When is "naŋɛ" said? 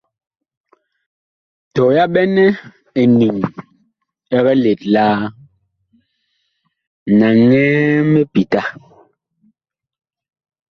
7.17-7.63